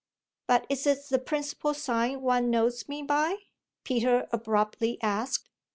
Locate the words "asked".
5.03-5.47